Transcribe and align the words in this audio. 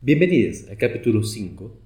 Bienvenidos 0.00 0.68
al 0.70 0.76
capítulo 0.76 1.24
5, 1.24 1.76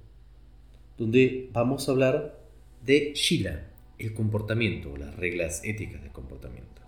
donde 0.99 1.49
vamos 1.51 1.89
a 1.89 1.93
hablar 1.93 2.39
de 2.85 3.11
Shila, 3.15 3.71
el 3.97 4.13
comportamiento, 4.13 4.95
las 4.95 5.15
reglas 5.15 5.63
éticas 5.63 6.03
del 6.03 6.11
comportamiento. 6.11 6.83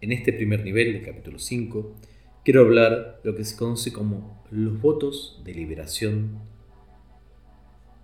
En 0.00 0.12
este 0.12 0.32
primer 0.32 0.62
nivel 0.62 0.92
del 0.92 1.04
capítulo 1.04 1.40
5, 1.40 1.96
quiero 2.44 2.60
hablar 2.60 3.20
de 3.24 3.32
lo 3.32 3.36
que 3.36 3.44
se 3.44 3.56
conoce 3.56 3.92
como 3.92 4.40
los 4.52 4.80
votos 4.80 5.42
de 5.44 5.54
liberación 5.54 6.38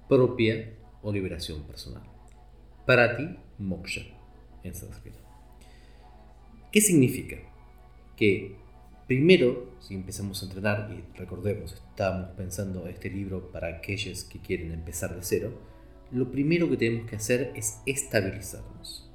propia 0.08 0.74
o 1.02 1.12
liberación 1.12 1.62
personal. 1.68 2.02
Para 2.84 3.16
ti, 3.16 3.28
moksha, 3.58 4.02
en 4.64 4.74
sánscrito. 4.74 5.20
¿Qué 6.72 6.80
significa? 6.80 7.36
Que 8.16 8.56
primero, 9.08 9.72
si 9.80 9.94
empezamos 9.94 10.40
a 10.42 10.46
entrenar, 10.46 10.88
y 10.92 11.18
recordemos, 11.18 11.72
estamos 11.72 12.28
pensando 12.36 12.86
este 12.86 13.10
libro 13.10 13.50
para 13.50 13.68
aquellos 13.68 14.22
que 14.22 14.38
quieren 14.38 14.70
empezar 14.70 15.16
de 15.16 15.22
cero, 15.22 15.58
lo 16.12 16.30
primero 16.30 16.68
que 16.68 16.76
tenemos 16.76 17.08
que 17.08 17.16
hacer 17.16 17.52
es 17.56 17.80
estabilizarnos. 17.86 19.10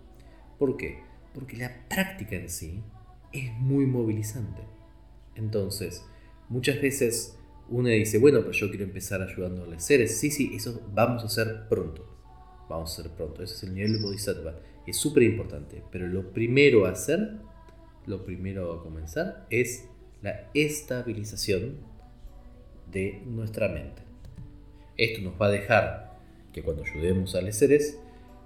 ¿Por 0.57 0.77
qué? 0.77 0.99
Porque 1.33 1.57
la 1.57 1.87
práctica 1.87 2.35
en 2.35 2.49
sí 2.49 2.83
es 3.31 3.53
muy 3.53 3.85
movilizante. 3.85 4.63
Entonces, 5.35 6.03
muchas 6.49 6.81
veces 6.81 7.37
uno 7.69 7.89
dice, 7.89 8.17
bueno, 8.17 8.39
pero 8.39 8.51
yo 8.51 8.69
quiero 8.69 8.85
empezar 8.85 9.21
ayudando 9.21 9.63
a 9.63 9.67
los 9.67 9.83
seres. 9.83 10.19
Sí, 10.19 10.31
sí, 10.31 10.53
eso 10.55 10.81
vamos 10.93 11.23
a 11.23 11.27
hacer 11.27 11.67
pronto. 11.69 12.07
Vamos 12.67 12.91
a 12.91 13.01
hacer 13.01 13.11
pronto. 13.11 13.43
Ese 13.43 13.55
es 13.55 13.63
el 13.63 13.73
nivel 13.75 13.93
de 13.93 14.01
Bodhisattva. 14.01 14.59
Es 14.85 14.97
súper 14.97 15.23
importante. 15.23 15.83
Pero 15.91 16.07
lo 16.07 16.31
primero 16.31 16.85
a 16.85 16.91
hacer, 16.91 17.39
lo 18.05 18.23
primero 18.23 18.73
a 18.73 18.83
comenzar, 18.83 19.47
es 19.49 19.89
la 20.23 20.49
estabilización 20.53 21.75
de 22.89 23.21
nuestra 23.25 23.67
mente. 23.67 24.01
Esto 24.97 25.21
nos 25.21 25.39
va 25.39 25.47
a 25.47 25.51
dejar 25.51 26.17
que 26.53 26.63
cuando 26.63 26.83
ayudemos 26.83 27.35
a 27.35 27.41
los 27.41 27.55
seres, 27.55 27.99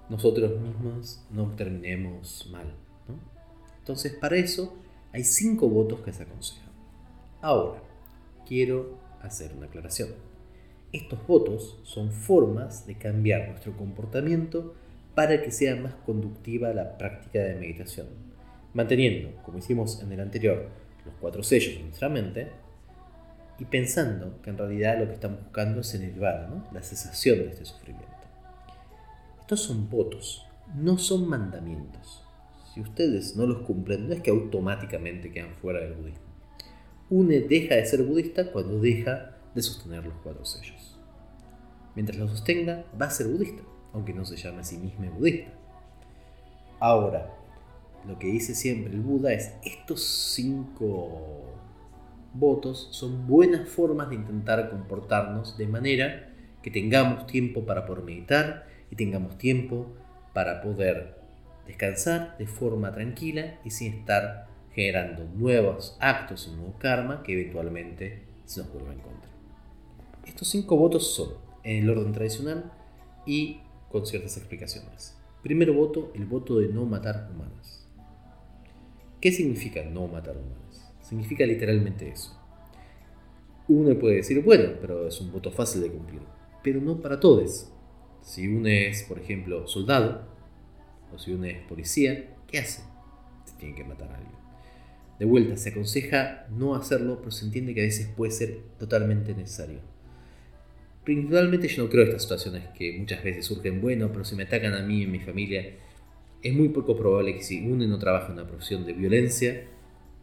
nosotros 0.08 0.60
mismos 0.60 1.24
no 1.30 1.54
terminemos 1.54 2.48
mal. 2.50 2.74
Entonces, 3.78 4.12
para 4.12 4.36
eso 4.36 4.76
hay 5.12 5.22
cinco 5.24 5.68
votos 5.68 6.00
que 6.00 6.12
se 6.12 6.24
aconsejan. 6.24 6.68
Ahora, 7.40 7.80
quiero 8.46 8.98
hacer 9.22 9.52
una 9.56 9.66
aclaración. 9.66 10.10
Estos 10.92 11.24
votos 11.26 11.78
son 11.84 12.10
formas 12.10 12.86
de 12.86 12.96
cambiar 12.96 13.48
nuestro 13.48 13.76
comportamiento 13.76 14.74
para 15.14 15.42
que 15.42 15.50
sea 15.50 15.76
más 15.76 15.94
conductiva 15.94 16.72
la 16.72 16.98
práctica 16.98 17.40
de 17.40 17.54
meditación, 17.54 18.08
manteniendo, 18.74 19.40
como 19.42 19.58
hicimos 19.58 20.02
en 20.02 20.12
el 20.12 20.20
anterior, 20.20 20.68
los 21.04 21.14
cuatro 21.20 21.42
sellos 21.42 21.76
de 21.76 21.84
nuestra 21.84 22.08
mente 22.08 22.50
y 23.58 23.64
pensando 23.64 24.40
que 24.42 24.50
en 24.50 24.58
realidad 24.58 24.98
lo 24.98 25.06
que 25.06 25.14
estamos 25.14 25.40
buscando 25.40 25.80
es 25.80 25.94
el 25.94 26.02
nirvana, 26.02 26.68
la 26.72 26.82
cesación 26.82 27.38
de 27.38 27.48
este 27.48 27.64
sufrimiento. 27.64 28.08
Estos 29.40 29.60
son 29.62 29.88
votos, 29.88 30.46
no 30.76 30.98
son 30.98 31.28
mandamientos. 31.28 32.24
Si 32.72 32.80
ustedes 32.80 33.34
no 33.36 33.46
los 33.46 33.62
cumplen, 33.62 34.08
no 34.08 34.14
es 34.14 34.20
que 34.20 34.30
automáticamente 34.30 35.32
quedan 35.32 35.54
fuera 35.54 35.80
del 35.80 35.94
budismo 35.94 36.28
uno 37.10 37.30
deja 37.30 37.74
de 37.74 37.86
ser 37.86 38.02
budista 38.02 38.50
cuando 38.52 38.78
deja 38.80 39.36
de 39.54 39.62
sostener 39.62 40.04
los 40.04 40.14
cuatro 40.22 40.44
sellos. 40.44 40.98
Mientras 41.94 42.18
lo 42.18 42.28
sostenga, 42.28 42.84
va 43.00 43.06
a 43.06 43.10
ser 43.10 43.28
budista, 43.28 43.62
aunque 43.92 44.12
no 44.12 44.24
se 44.24 44.36
llame 44.36 44.60
a 44.60 44.64
sí 44.64 44.76
mismo 44.76 45.10
budista. 45.12 45.50
Ahora, 46.78 47.34
lo 48.08 48.18
que 48.18 48.28
dice 48.28 48.54
siempre 48.54 48.94
el 48.94 49.00
Buda 49.00 49.32
es, 49.34 49.52
estos 49.62 50.02
cinco 50.34 51.44
votos 52.32 52.88
son 52.90 53.26
buenas 53.26 53.68
formas 53.68 54.08
de 54.08 54.16
intentar 54.16 54.70
comportarnos 54.70 55.58
de 55.58 55.66
manera 55.66 56.32
que 56.62 56.70
tengamos 56.70 57.26
tiempo 57.26 57.66
para 57.66 57.84
poder 57.84 58.04
meditar 58.04 58.66
y 58.90 58.96
tengamos 58.96 59.36
tiempo 59.36 59.94
para 60.32 60.62
poder 60.62 61.18
descansar 61.66 62.36
de 62.38 62.46
forma 62.46 62.92
tranquila 62.92 63.60
y 63.64 63.70
sin 63.70 63.92
estar 63.92 64.48
generando 64.72 65.24
nuevos 65.24 65.96
actos 66.00 66.48
y 66.50 66.56
nuevo 66.56 66.78
karma 66.78 67.22
que 67.22 67.34
eventualmente 67.34 68.22
se 68.46 68.60
nos 68.60 68.72
vuelva 68.72 68.92
en 68.92 69.00
contra. 69.00 69.30
Estos 70.24 70.48
cinco 70.48 70.76
votos 70.76 71.14
son 71.14 71.34
en 71.62 71.82
el 71.82 71.90
orden 71.90 72.12
tradicional 72.12 72.72
y 73.26 73.60
con 73.90 74.06
ciertas 74.06 74.36
explicaciones. 74.38 75.16
Primero 75.42 75.74
voto, 75.74 76.10
el 76.14 76.24
voto 76.24 76.58
de 76.58 76.68
no 76.68 76.84
matar 76.84 77.28
humanos. 77.30 77.77
¿Qué 79.20 79.32
significa 79.32 79.82
no 79.84 80.06
matar 80.06 80.36
humanos? 80.36 80.84
Significa 81.00 81.44
literalmente 81.44 82.08
eso. 82.08 82.38
Uno 83.66 83.98
puede 83.98 84.16
decir, 84.16 84.42
bueno, 84.42 84.74
pero 84.80 85.08
es 85.08 85.20
un 85.20 85.32
voto 85.32 85.50
fácil 85.50 85.82
de 85.82 85.90
cumplir, 85.90 86.22
pero 86.62 86.80
no 86.80 87.00
para 87.00 87.18
todos. 87.18 87.72
Si 88.22 88.46
uno 88.46 88.68
es, 88.68 89.02
por 89.02 89.18
ejemplo, 89.18 89.66
soldado, 89.66 90.28
o 91.12 91.18
si 91.18 91.32
uno 91.32 91.46
es 91.46 91.58
policía, 91.62 92.36
¿qué 92.46 92.58
hace? 92.58 92.82
Se 93.44 93.56
tiene 93.58 93.74
que 93.74 93.84
matar 93.84 94.10
a 94.10 94.16
alguien. 94.16 94.38
De 95.18 95.24
vuelta, 95.24 95.56
se 95.56 95.70
aconseja 95.70 96.46
no 96.50 96.76
hacerlo, 96.76 97.18
pero 97.18 97.32
se 97.32 97.44
entiende 97.44 97.74
que 97.74 97.80
a 97.80 97.84
veces 97.84 98.08
puede 98.16 98.30
ser 98.30 98.60
totalmente 98.78 99.34
necesario. 99.34 99.80
Principalmente 101.04 101.66
yo 101.68 101.82
no 101.82 101.90
creo 101.90 102.04
estas 102.04 102.22
situaciones 102.22 102.68
que 102.76 102.96
muchas 102.98 103.24
veces 103.24 103.46
surgen, 103.46 103.80
bueno, 103.80 104.12
pero 104.12 104.24
si 104.24 104.36
me 104.36 104.44
atacan 104.44 104.74
a 104.74 104.82
mí 104.82 105.04
a 105.04 105.08
mi 105.08 105.18
familia, 105.18 105.74
es 106.42 106.54
muy 106.54 106.68
poco 106.68 106.96
probable 106.96 107.34
que 107.34 107.42
si 107.42 107.66
uno 107.66 107.86
no 107.86 107.98
trabaja 107.98 108.28
en 108.28 108.34
una 108.34 108.46
profesión 108.46 108.84
de 108.84 108.92
violencia, 108.92 109.64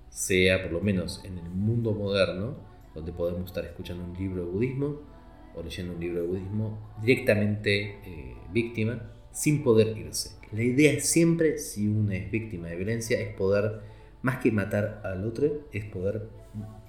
sea 0.09 0.63
por 0.63 0.71
lo 0.71 0.81
menos 0.81 1.21
en 1.25 1.37
el 1.37 1.49
mundo 1.49 1.91
moderno, 1.93 2.55
donde 2.93 3.11
podemos 3.11 3.45
estar 3.45 3.65
escuchando 3.65 4.05
un 4.05 4.13
libro 4.13 4.45
de 4.45 4.51
budismo 4.51 5.01
o 5.55 5.63
leyendo 5.63 5.93
un 5.93 5.99
libro 5.99 6.21
de 6.21 6.27
budismo, 6.27 6.93
directamente 7.01 7.97
eh, 8.05 8.35
víctima, 8.51 9.11
sin 9.31 9.63
poder 9.63 9.97
irse. 9.97 10.31
La 10.51 10.63
idea 10.63 10.99
siempre, 11.01 11.57
si 11.57 11.87
uno 11.87 12.11
es 12.13 12.31
víctima 12.31 12.67
de 12.67 12.77
violencia, 12.77 13.19
es 13.19 13.33
poder 13.35 13.81
más 14.21 14.37
que 14.37 14.51
matar 14.51 15.01
al 15.03 15.25
otro, 15.25 15.67
es 15.71 15.85
poder, 15.85 16.29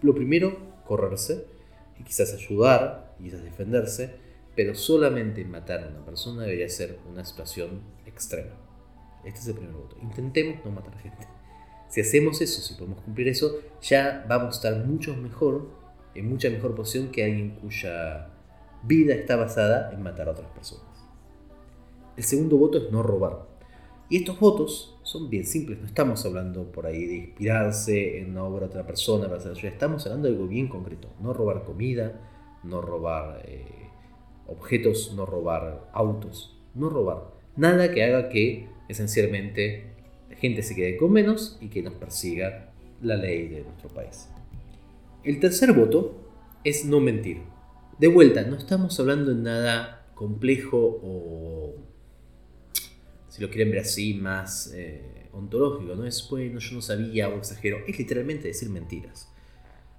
lo 0.03 0.15
primero, 0.15 0.57
correrse 0.85 1.45
y 1.99 2.05
quizás 2.05 2.33
ayudar 2.33 3.07
quizás 3.19 3.43
defenderse, 3.43 4.11
pero 4.55 4.75
solamente 4.75 5.45
matar 5.45 5.85
a 5.85 5.89
una 5.89 6.05
persona 6.05 6.43
debería 6.43 6.69
ser 6.69 6.99
una 7.11 7.25
situación 7.25 7.81
extrema. 8.07 8.55
Este 9.27 9.41
es 9.41 9.49
el 9.49 9.55
primer 9.55 9.75
voto. 9.75 9.97
Intentemos 10.01 10.65
no 10.65 10.71
matar 10.71 10.97
gente. 10.99 11.27
Si 11.89 12.01
hacemos 12.01 12.41
eso, 12.41 12.63
si 12.63 12.75
podemos 12.75 13.01
cumplir 13.03 13.29
eso, 13.29 13.59
ya 13.83 14.25
vamos 14.29 14.55
a 14.55 14.69
estar 14.69 14.87
mucho 14.87 15.17
mejor, 15.17 15.69
en 16.15 16.29
mucha 16.29 16.49
mejor 16.49 16.75
posición 16.75 17.11
que 17.11 17.25
alguien 17.25 17.57
cuya 17.57 18.29
vida 18.85 19.15
está 19.15 19.35
basada 19.37 19.93
en 19.93 20.03
matar 20.03 20.29
a 20.29 20.33
otras 20.33 20.51
personas. 20.51 20.85
El 22.17 22.23
segundo 22.23 22.57
voto 22.57 22.79
es 22.79 22.91
no 22.93 23.03
robar. 23.03 23.47
Y 24.09 24.19
estos 24.19 24.39
votos 24.39 24.97
son 25.03 25.29
bien 25.29 25.45
simples, 25.45 25.81
no 25.81 25.87
estamos 25.87 26.25
hablando 26.25 26.71
por 26.71 26.87
ahí 26.87 27.07
de 27.07 27.17
inspirarse 27.17 28.21
en 28.21 28.31
una 28.31 28.45
obra 28.45 28.61
de 28.61 28.67
otra 28.67 28.87
persona 28.87 29.29
para 29.29 29.53
estamos 29.53 30.07
hablando 30.07 30.29
de 30.29 30.35
algo 30.35 30.47
bien 30.47 30.69
concreto, 30.69 31.09
no 31.21 31.33
robar 31.33 31.65
comida, 31.65 32.21
no 32.63 32.81
robar 32.81 33.43
eh, 33.45 33.67
objetos, 34.47 35.13
no 35.17 35.27
robar 35.27 35.91
autos, 35.93 36.57
no 36.75 36.89
robar 36.89 37.37
nada 37.57 37.91
que 37.93 38.05
haga 38.05 38.29
que 38.29 38.69
esencialmente 38.89 39.87
la 40.29 40.37
gente 40.37 40.63
se 40.63 40.75
quede 40.75 40.97
con 40.97 41.13
menos 41.13 41.59
y 41.61 41.69
que 41.69 41.83
nos 41.83 41.95
persiga 41.95 42.73
la 43.03 43.17
ley 43.17 43.49
de 43.49 43.63
nuestro 43.63 43.89
país. 43.89 44.29
El 45.23 45.41
tercer 45.41 45.73
voto 45.73 46.31
es 46.65 46.85
no 46.85 47.01
mentir. 47.01 47.43
De 47.99 48.09
vuelta, 48.09 48.43
no 48.43 48.57
estamos 48.57 48.99
hablando 49.01 49.35
de 49.35 49.43
nada 49.43 50.07
complejo 50.15 51.01
o 51.03 51.75
si 53.37 53.43
lo 53.43 53.51
quieren 53.51 53.71
ver 53.71 53.81
así, 53.81 54.15
más 54.15 54.73
eh, 54.75 55.29
ontológico. 55.33 55.95
No 55.95 56.07
es, 56.07 56.27
bueno, 56.31 56.59
yo 56.59 56.75
no 56.75 56.81
sabía 56.81 57.29
o 57.29 57.37
exagero. 57.37 57.79
Es 57.87 57.99
literalmente 57.99 58.49
decir 58.49 58.71
mentiras. 58.71 59.31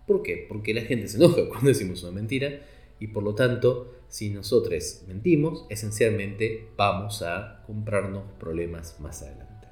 ¿Por 0.08 0.24
qué? 0.24 0.46
Porque 0.50 0.74
la 0.74 0.82
gente 0.82 1.08
se 1.08 1.18
enoja 1.18 1.48
cuando 1.50 1.68
decimos 1.68 2.02
una 2.02 2.14
mentira 2.14 2.62
y 3.00 3.08
por 3.08 3.24
lo 3.24 3.36
tanto, 3.36 3.94
si 4.08 4.30
nosotros 4.30 5.04
mentimos, 5.08 5.66
esencialmente 5.70 6.70
vamos 6.76 7.22
a 7.22 7.64
comprarnos 7.66 8.24
problemas 8.40 9.00
más 9.00 9.22
adelante. 9.22 9.68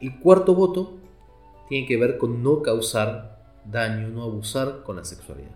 El 0.00 0.18
cuarto 0.18 0.54
voto 0.54 0.98
tiene 1.68 1.86
que 1.86 1.96
ver 1.96 2.18
con 2.18 2.42
no 2.42 2.62
causar 2.62 3.40
daño, 3.64 4.08
no 4.08 4.22
abusar 4.22 4.82
con 4.84 4.96
la 4.96 5.04
sexualidad. 5.04 5.54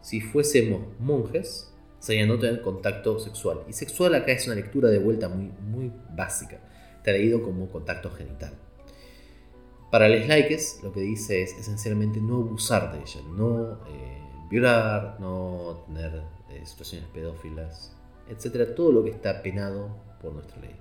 Si 0.00 0.20
fuésemos 0.20 0.82
monjes, 0.98 1.72
sería 1.98 2.26
no 2.26 2.38
tener 2.38 2.62
contacto 2.62 3.18
sexual. 3.20 3.60
Y 3.68 3.72
sexual 3.72 4.14
acá 4.14 4.32
es 4.32 4.46
una 4.46 4.56
lectura 4.56 4.88
de 4.88 4.98
vuelta 4.98 5.28
muy, 5.28 5.52
muy 5.60 5.92
básica, 6.14 6.58
traído 7.04 7.42
como 7.42 7.70
contacto 7.70 8.10
genital. 8.10 8.54
Para 9.90 10.08
les 10.08 10.26
likes 10.26 10.82
lo 10.82 10.92
que 10.92 11.00
dice 11.00 11.42
es 11.42 11.52
esencialmente 11.52 12.20
no 12.20 12.36
abusar 12.36 12.92
de 12.92 13.02
ella, 13.02 13.20
no 13.36 13.72
eh, 13.88 14.21
violar, 14.52 15.16
no 15.18 15.82
tener 15.86 16.22
eh, 16.50 16.60
situaciones 16.66 17.08
pedófilas, 17.08 17.96
etcétera, 18.28 18.74
todo 18.74 18.92
lo 18.92 19.02
que 19.02 19.08
está 19.08 19.42
penado 19.42 19.96
por 20.20 20.34
nuestra 20.34 20.60
ley. 20.60 20.76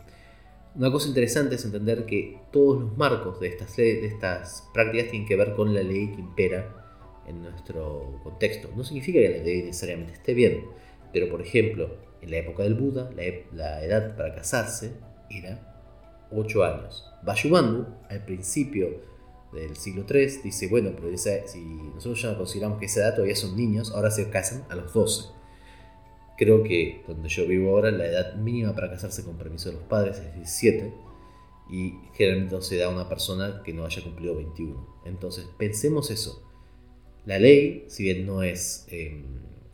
Una 0.76 0.92
cosa 0.92 1.08
interesante 1.08 1.56
es 1.56 1.64
entender 1.64 2.06
que 2.06 2.38
todos 2.52 2.82
los 2.82 2.98
marcos 2.98 3.40
de 3.40 3.48
estas, 3.48 3.74
de 3.78 4.06
estas 4.06 4.68
prácticas 4.74 5.10
tienen 5.10 5.28
que 5.28 5.38
ver 5.38 5.54
con 5.56 5.74
la 5.74 5.84
ley 5.84 6.12
que 6.12 6.20
impera 6.20 7.24
en 7.26 7.44
nuestro 7.44 8.20
contexto. 8.24 8.70
No 8.76 8.84
significa 8.84 9.20
que 9.20 9.38
la 9.38 9.44
ley 9.44 9.64
necesariamente 9.64 10.14
esté 10.14 10.34
bien, 10.34 10.66
pero 11.14 11.30
por 11.30 11.42
ejemplo, 11.42 11.96
en 12.22 12.30
la 12.30 12.38
época 12.38 12.64
del 12.64 12.76
Buda, 12.76 13.10
la, 13.16 13.84
edad 13.84 14.18
para 14.18 14.36
casarse 14.36 14.92
era 15.30 16.28
8 16.30 16.64
años. 16.64 17.10
Vayubandu, 17.24 17.86
al 18.10 18.26
principio 18.26 18.90
del 19.54 19.76
siglo 19.76 20.06
III, 20.10 20.42
dice, 20.44 20.68
bueno, 20.68 20.92
pero 20.96 21.16
si 21.18 21.60
nosotros 21.94 22.22
ya 22.22 22.38
consideramos 22.38 22.80
que 22.80 22.86
esa 22.86 23.02
edad 23.02 23.16
todavía 23.16 23.36
son 23.36 23.56
niños, 23.56 23.92
ahora 23.92 24.12
se 24.12 24.30
casan 24.30 24.66
a 24.70 24.76
los 24.76 24.94
12. 24.94 25.30
Creo 26.38 26.64
que 26.64 27.04
donde 27.08 27.30
yo 27.30 27.46
vivo 27.46 27.72
ahora, 27.72 27.92
la 27.92 28.08
edad 28.08 28.36
mínima 28.36 28.74
para 28.74 28.90
casarse 28.90 29.24
con 29.24 29.38
permiso 29.38 29.70
de 29.70 29.76
los 29.76 29.84
padres 29.84 30.18
es 30.18 30.34
17 30.36 30.94
y 31.70 32.00
generalmente 32.14 32.56
no 32.56 32.62
se 32.62 32.78
da 32.78 32.88
a 32.88 32.90
una 32.90 33.08
persona 33.08 33.62
que 33.64 33.74
no 33.74 33.86
haya 33.86 34.02
cumplido 34.02 34.36
21. 34.36 35.02
Entonces, 35.06 35.46
pensemos 35.58 36.12
eso. 36.12 36.44
La 37.26 37.38
ley, 37.38 37.86
si 37.88 38.04
bien 38.04 38.26
no 38.26 38.42
es 38.44 38.88
em, 38.90 39.24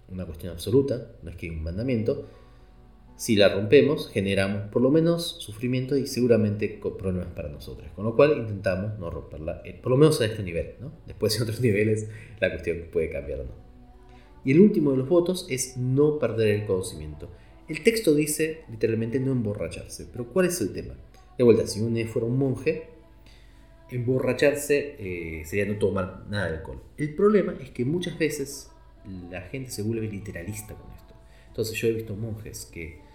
una 0.09 0.25
cuestión 0.25 0.51
absoluta, 0.51 1.11
no 1.23 1.29
es 1.29 1.37
que 1.37 1.47
hay 1.47 1.55
un 1.55 1.63
mandamiento, 1.63 2.27
si 3.17 3.35
la 3.35 3.49
rompemos, 3.49 4.09
generamos 4.09 4.69
por 4.71 4.83
lo 4.83 4.91
menos 4.91 5.37
sufrimiento 5.39 5.97
y 5.97 6.05
seguramente 6.05 6.79
problemas 6.99 7.29
para 7.33 7.49
nosotros. 7.49 7.89
Con 7.95 8.05
lo 8.05 8.15
cual 8.15 8.37
intentamos 8.37 8.97
no 8.99 9.09
romperla, 9.09 9.63
eh, 9.65 9.73
por 9.73 9.91
lo 9.91 9.97
menos 9.97 10.21
a 10.21 10.25
este 10.25 10.43
nivel. 10.43 10.75
¿no? 10.79 10.93
Después 11.07 11.35
en 11.35 11.41
otros 11.41 11.59
niveles 11.61 12.09
la 12.39 12.51
cuestión 12.51 12.77
puede 12.91 13.09
cambiar 13.09 13.39
o 13.39 13.43
no. 13.45 13.67
Y 14.45 14.51
el 14.51 14.59
último 14.59 14.91
de 14.91 14.97
los 14.97 15.09
votos 15.09 15.47
es 15.49 15.77
no 15.77 16.19
perder 16.19 16.49
el 16.49 16.65
conocimiento. 16.67 17.27
El 17.67 17.83
texto 17.83 18.13
dice 18.13 18.61
literalmente 18.69 19.19
no 19.19 19.31
emborracharse, 19.31 20.07
pero 20.11 20.27
¿cuál 20.27 20.45
es 20.45 20.61
el 20.61 20.71
tema? 20.71 20.93
De 21.37 21.43
vuelta, 21.43 21.65
si 21.65 21.81
uno 21.81 21.99
fuera 22.07 22.27
un 22.27 22.37
monje, 22.37 22.87
emborracharse 23.89 24.95
eh, 24.99 25.43
sería 25.43 25.65
no 25.65 25.79
tomar 25.79 26.27
nada 26.29 26.49
de 26.51 26.57
alcohol. 26.57 26.83
El 26.97 27.15
problema 27.15 27.55
es 27.59 27.71
que 27.71 27.83
muchas 27.83 28.17
veces 28.19 28.69
la 29.31 29.41
gente 29.41 29.71
se 29.71 29.81
vuelve 29.81 30.07
literalista 30.07 30.75
con 30.75 30.91
esto. 30.91 31.15
Entonces 31.47 31.75
yo 31.77 31.87
he 31.87 31.93
visto 31.93 32.15
monjes 32.15 32.69
que 32.71 33.06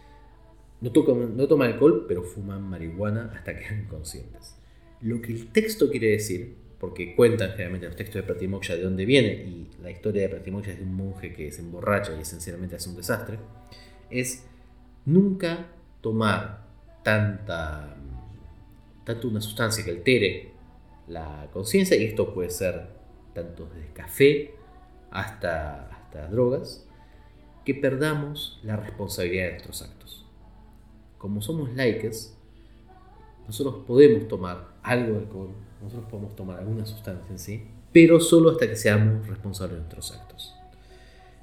no, 0.83 0.91
toman, 0.91 1.73
alcohol, 1.73 2.07
pero 2.09 2.25
fuman 2.25 2.63
marihuana 2.63 3.31
hasta 3.35 3.57
que 3.57 3.65
quedan 3.65 3.87
conscientes. 3.87 4.57
Lo 5.01 5.23
que 5.23 5.33
el 5.33 5.53
texto 5.53 5.89
quiere 5.89 6.09
decir, 6.09 6.57
porque 6.81 7.15
cuentan 7.15 7.51
generalmente 7.51 7.87
los 7.87 7.95
textos 7.95 8.17
de 8.17 8.23
Pratimoksha 8.25 8.75
de 8.75 8.83
dónde 8.83 9.05
viene, 9.05 9.29
y 9.29 9.71
la 9.81 9.93
historia 9.93 10.23
de 10.23 10.29
Pratimoksha 10.29 10.73
es 10.73 10.79
de 10.79 10.85
un 10.85 10.95
monje 10.95 11.33
que 11.33 11.53
se 11.53 11.61
emborracha 11.61 12.17
y 12.17 12.23
esencialmente 12.23 12.75
hace 12.75 12.91
un 12.91 12.97
desastre, 12.97 13.39
es 14.11 14.45
nunca 15.05 15.69
tomar 16.01 16.67
tanta, 17.05 17.97
tanto 19.05 19.29
una 19.29 19.41
sustancia 19.41 19.85
que 19.85 19.93
altere 19.93 20.51
la 21.07 21.49
conciencia, 21.53 21.97
y 21.97 22.05
esto 22.07 22.35
puede 22.35 22.51
ser 22.51 22.89
tanto 23.35 23.71
desde 23.73 23.93
café 23.93 24.55
hasta, 25.13 25.87
hasta 25.87 26.27
drogas, 26.27 26.89
que 27.65 27.77
perdamos 27.77 28.59
la 28.65 28.77
responsabilidad 28.77 29.45
de 29.45 29.51
nuestros 29.53 29.83
actos 29.83 30.22
como 31.23 31.41
somos 31.41 31.73
likes, 31.77 32.33
nosotros 33.47 33.85
podemos 33.87 34.27
tomar 34.27 34.73
algo 34.83 35.13
de 35.13 35.19
alcohol, 35.21 35.51
nosotros 35.81 36.11
podemos 36.11 36.35
tomar 36.35 36.59
alguna 36.59 36.85
sustancia 36.85 37.31
en 37.31 37.39
sí, 37.39 37.65
pero 37.93 38.19
solo 38.19 38.51
hasta 38.51 38.69
que 38.69 38.75
seamos 38.75 39.29
responsables 39.29 39.75
de 39.75 39.83
nuestros 39.83 40.11
actos. 40.11 40.57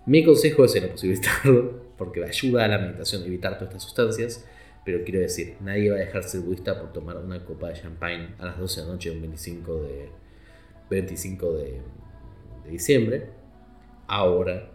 Mi 0.05 0.25
consejo 0.25 0.65
es 0.65 0.81
no 0.81 0.89
posibilitarlo, 0.89 1.81
porque 1.97 2.25
ayuda 2.25 2.65
a 2.65 2.67
la 2.67 2.77
meditación 2.79 3.23
a 3.23 3.25
evitar 3.27 3.53
todas 3.53 3.69
estas 3.69 3.83
sustancias, 3.83 4.45
pero 4.83 5.05
quiero 5.05 5.21
decir, 5.21 5.55
nadie 5.61 5.91
va 5.91 5.95
a 5.95 5.99
dejarse 5.99 6.39
budista 6.39 6.77
por 6.77 6.91
tomar 6.91 7.15
una 7.15 7.45
copa 7.45 7.69
de 7.69 7.81
champagne 7.81 8.35
a 8.37 8.47
las 8.47 8.59
12 8.59 8.81
de 8.81 8.85
la 8.85 8.93
noche 8.93 9.11
un 9.11 9.21
25 9.21 9.75
de, 9.83 10.09
25 10.89 11.53
de, 11.53 11.81
de 12.65 12.69
diciembre. 12.69 13.29
Ahora 14.07 14.71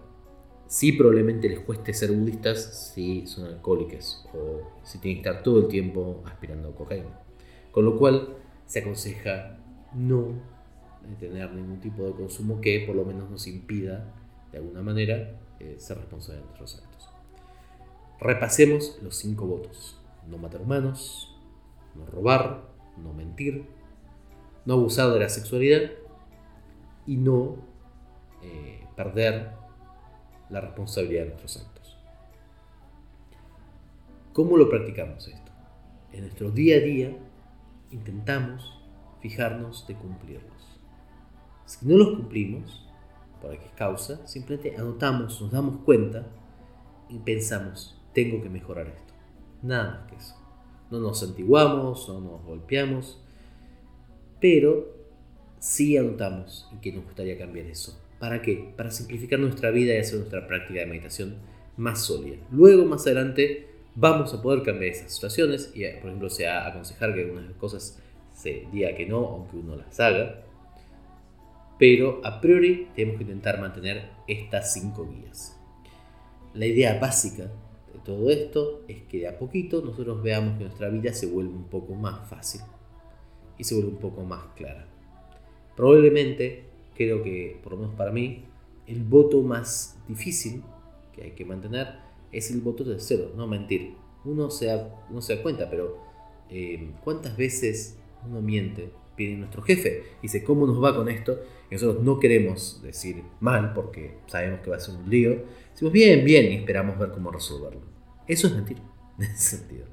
Sí, 0.67 0.93
probablemente 0.93 1.49
les 1.49 1.61
cueste 1.61 1.93
ser 1.93 2.11
budistas 2.13 2.93
si 2.95 3.27
son 3.27 3.47
alcohólicos 3.47 4.27
o 4.35 4.63
si 4.83 4.99
tienen 4.99 5.23
que 5.23 5.29
estar 5.29 5.43
todo 5.43 5.61
el 5.61 5.69
tiempo 5.69 6.23
aspirando 6.25 6.75
cocaína. 6.75 7.21
Con 7.71 7.85
lo 7.85 7.97
cual 7.99 8.37
se 8.67 8.81
aconseja 8.81 9.59
no 9.95 10.33
tener 11.21 11.53
ningún 11.53 11.81
tipo 11.81 12.05
de 12.05 12.13
consumo 12.13 12.61
que 12.61 12.85
por 12.87 12.97
lo 12.97 13.05
menos 13.05 13.31
nos 13.31 13.47
impida 13.47 14.13
de 14.51 14.59
alguna 14.59 14.83
manera 14.83 15.39
eh, 15.61 15.77
ser 15.79 15.99
responsables 15.99 16.43
de 16.43 16.47
nuestros 16.47 16.83
actos. 16.83 17.09
Repasemos 18.21 18.99
los 19.03 19.17
cinco 19.17 19.47
votos. 19.47 20.01
No 20.29 20.39
matar 20.39 20.63
humanos, 20.63 21.37
no 21.95 22.07
robar, 22.07 22.63
no 22.97 23.13
mentir, 23.13 23.67
no 24.65 24.75
abusar 24.75 25.13
de 25.13 25.21
la 25.21 25.29
sexualidad 25.29 25.91
y 27.07 27.17
no 27.17 27.57
eh, 28.43 28.87
perder 28.97 29.51
la 30.55 30.61
responsabilidad 30.61 31.25
de 31.25 31.29
nuestros 31.31 31.57
actos. 31.57 31.99
¿Cómo 34.33 34.57
lo 34.57 34.71
practicamos 34.71 35.27
esto? 35.27 35.51
En 36.13 36.21
nuestro 36.21 36.53
día 36.53 36.77
a 36.77 36.81
día 36.81 37.19
intentamos 37.91 38.81
fijarnos 39.21 39.85
de 39.89 39.97
cumplirlos. 39.97 40.81
Si 41.67 41.85
no 41.87 41.97
los 41.97 42.17
cumplimos, 42.17 42.89
por 43.43 43.59
qué 43.59 43.69
causa, 43.77 44.25
simplemente 44.29 44.77
anotamos, 44.77 45.41
nos 45.43 45.51
damos 45.51 45.79
cuenta 45.79 46.25
y 47.09 47.19
pensamos, 47.19 48.01
tengo 48.13 48.41
que 48.41 48.49
mejorar 48.49 48.87
esto. 48.87 49.15
Nada 49.61 49.91
más 49.91 50.11
que 50.11 50.17
eso. 50.17 50.37
No 50.89 51.01
nos 51.01 51.21
antiguamos, 51.25 52.09
no 52.09 52.21
nos 52.21 52.45
golpeamos, 52.45 53.21
pero 54.41 54.87
sí 55.59 55.97
anotamos 55.97 56.69
en 56.71 56.81
que 56.81 56.93
nos 56.93 57.05
gustaría 57.07 57.37
cambiar 57.37 57.67
eso 57.67 58.04
¿Para 58.19 58.41
qué? 58.43 58.73
Para 58.77 58.91
simplificar 58.91 59.39
nuestra 59.39 59.71
vida 59.71 59.95
y 59.95 59.99
hacer 59.99 60.19
nuestra 60.19 60.47
práctica 60.47 60.81
de 60.81 60.87
meditación 60.87 61.37
más 61.77 62.05
sólida. 62.05 62.37
Luego, 62.51 62.85
más 62.85 63.07
adelante, 63.07 63.69
vamos 63.95 64.33
a 64.35 64.43
poder 64.43 64.63
cambiar 64.63 64.93
esas 64.93 65.13
situaciones 65.13 65.73
y, 65.75 65.85
por 66.01 66.09
ejemplo, 66.09 66.31
sea 66.31 66.67
aconsejar 66.67 67.15
que 67.15 67.23
algunas 67.23 67.53
cosas 67.55 68.01
se 68.33 68.67
diga 68.73 68.95
que 68.95 69.07
no, 69.07 69.19
aunque 69.19 69.57
uno 69.57 69.77
las 69.77 69.99
haga. 70.01 70.43
Pero 71.79 72.21
a 72.25 72.41
priori 72.41 72.89
tenemos 72.95 73.17
que 73.17 73.25
intentar 73.25 73.61
mantener 73.61 74.11
estas 74.29 74.73
cinco 74.73 75.09
guías. 75.09 75.59
La 76.55 76.67
idea 76.67 76.99
básica 77.01 77.51
de 77.93 77.99
todo 78.05 78.31
esto 78.31 78.85
es 78.87 79.03
que 79.03 79.19
de 79.19 79.29
a 79.29 79.39
poquito 79.39 79.83
nosotros 79.83 80.23
veamos 80.23 80.57
que 80.57 80.65
nuestra 80.65 80.89
vida 80.89 81.13
se 81.13 81.27
vuelve 81.27 81.53
un 81.53 81.65
poco 81.65 81.95
más 81.95 82.29
fácil 82.29 82.61
y 83.59 83.65
se 83.65 83.75
vuelve 83.75 83.91
un 83.91 83.99
poco 83.99 84.23
más 84.23 84.47
clara. 84.55 84.87
Probablemente 85.77 86.64
creo 86.95 87.23
que, 87.23 87.61
por 87.63 87.73
lo 87.73 87.79
menos 87.79 87.95
para 87.95 88.13
mí, 88.13 88.45
el 88.87 89.03
voto 89.03 89.43
más 89.43 89.99
difícil 90.09 90.63
que 91.15 91.23
hay 91.23 91.31
que 91.33 91.45
mantener 91.45 91.89
es 92.33 92.51
el 92.51 92.61
voto 92.61 92.85
de 92.85 92.99
cero, 92.99 93.33
no 93.37 93.47
mentir. 93.47 93.95
Uno 94.25 94.51
se 94.51 94.67
da, 94.67 95.05
se 95.21 95.37
da 95.37 95.43
cuenta, 95.43 95.71
pero 95.71 95.99
eh, 96.51 96.91
¿cuántas 97.03 97.37
veces 97.37 97.99
uno 98.27 98.41
miente? 98.41 98.91
Viene 99.17 99.37
nuestro 99.37 99.63
jefe, 99.63 100.03
dice, 100.23 100.43
¿cómo 100.43 100.67
nos 100.67 100.83
va 100.83 100.97
con 100.97 101.09
esto? 101.09 101.39
Y 101.71 101.75
nosotros 101.75 102.03
no 102.03 102.19
queremos 102.19 102.83
decir 102.83 103.23
mal 103.39 103.73
porque 103.73 104.17
sabemos 104.27 104.61
que 104.61 104.71
va 104.71 104.77
a 104.77 104.81
ser 104.81 104.97
un 104.97 105.09
lío. 105.09 105.45
Decimos 105.71 105.93
bien, 105.93 106.25
bien 106.25 106.53
y 106.53 106.57
esperamos 106.57 106.99
ver 106.99 107.11
cómo 107.11 107.31
resolverlo. 107.31 107.83
Eso 108.27 108.49
es 108.49 108.55
mentir, 108.55 108.79
en 109.19 109.25
ese 109.25 109.59
sentido. 109.59 109.87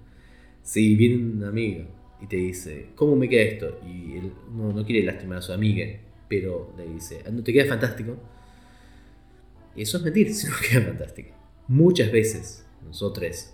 Si 0.64 0.96
viene 0.96 1.18
un 1.18 1.44
amigo 1.44 1.86
y 2.20 2.26
te 2.26 2.38
dice, 2.38 2.88
¿cómo 2.96 3.16
me 3.16 3.30
queda 3.30 3.44
esto? 3.44 3.80
Y 3.86 4.18
él 4.18 4.34
no, 4.56 4.74
no 4.74 4.84
quiere 4.86 5.06
lastimar 5.06 5.38
a 5.38 5.42
su 5.42 5.54
amiga 5.54 5.86
pero 6.32 6.74
le 6.78 6.88
dice, 6.88 7.26
no 7.30 7.44
te 7.44 7.52
queda 7.52 7.68
fantástico. 7.68 8.16
Y 9.76 9.82
eso 9.82 9.98
es 9.98 10.04
mentir, 10.04 10.34
si 10.34 10.48
no 10.48 10.54
queda 10.66 10.86
fantástico. 10.86 11.32
Muchas 11.68 12.10
veces 12.10 12.66
nosotros 12.86 13.54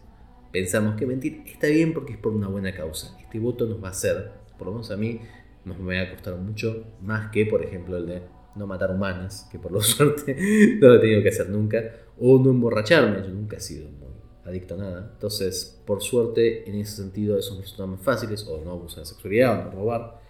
pensamos 0.52 0.96
que 0.96 1.08
mentir 1.08 1.42
está 1.48 1.66
bien 1.66 1.92
porque 1.92 2.14
es 2.14 2.20
por 2.20 2.34
una 2.34 2.48
buena 2.48 2.72
causa. 2.76 3.18
Este 3.20 3.40
voto 3.40 3.66
nos 3.66 3.84
va 3.84 3.88
a 3.88 3.92
hacer, 3.92 4.30
por 4.60 4.68
lo 4.68 4.74
menos 4.74 4.92
a 4.92 4.98
mí, 4.98 5.20
nos 5.66 5.80
me 5.80 6.00
va 6.00 6.08
a 6.08 6.12
costar 6.12 6.36
mucho 6.36 6.86
más 7.02 7.32
que, 7.32 7.48
por 7.48 7.64
ejemplo, 7.64 7.98
el 7.98 8.06
de 8.06 8.22
no 8.56 8.68
matar 8.68 8.92
humanas, 8.92 9.50
que 9.52 9.58
por 9.58 9.72
lo 9.72 9.82
suerte 9.82 10.36
no 10.80 10.90
lo 10.90 10.96
he 10.98 11.00
tenido 11.00 11.24
que 11.24 11.30
hacer 11.30 11.50
nunca, 11.50 11.84
o 12.20 12.38
no 12.38 12.52
emborracharme, 12.52 13.24
yo 13.24 13.34
nunca 13.34 13.58
he 13.58 13.60
sido 13.60 13.90
muy 13.90 14.14
adicto 14.46 14.76
a 14.76 14.78
nada. 14.78 15.10
Entonces, 15.14 15.82
por 15.84 16.04
suerte, 16.04 16.70
en 16.70 16.76
ese 16.76 16.98
sentido, 16.98 17.40
esos 17.40 17.68
son 17.72 17.90
más 17.90 18.02
fáciles, 18.02 18.46
o 18.48 18.64
no 18.64 18.74
abusar 18.74 19.00
de 19.00 19.08
sexualidad, 19.08 19.62
o 19.62 19.64
no 19.64 19.72
robar. 19.72 20.27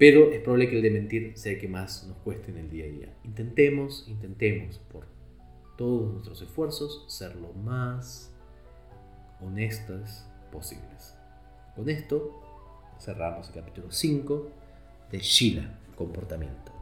Pero 0.00 0.32
es 0.32 0.40
probable 0.40 0.70
que 0.70 0.76
el 0.76 0.82
de 0.82 0.90
mentir 0.90 1.32
sea 1.36 1.52
el 1.52 1.58
que 1.58 1.68
más 1.68 2.06
nos 2.06 2.16
cueste 2.16 2.50
en 2.50 2.56
el 2.56 2.70
día 2.70 2.86
a 2.86 2.88
día. 2.88 3.14
Intentemos, 3.22 4.06
intentemos 4.08 4.78
por 4.90 5.04
todos 5.76 6.10
nuestros 6.10 6.40
esfuerzos 6.40 7.04
ser 7.06 7.36
lo 7.36 7.52
más 7.52 8.34
honestos 9.42 10.24
posibles. 10.50 11.14
Con 11.76 11.90
esto 11.90 12.40
cerramos 12.98 13.48
el 13.48 13.56
capítulo 13.56 13.90
5 13.90 14.50
de 15.12 15.18
Shila, 15.18 15.78
comportamiento. 15.96 16.79